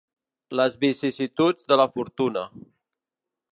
[0.59, 2.47] Les vicissituds de la fortuna.